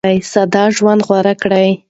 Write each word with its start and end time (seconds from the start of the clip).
ساده 0.31 0.63
ژوند 0.75 1.01
غوره 1.07 1.33
کړئ. 1.41 1.69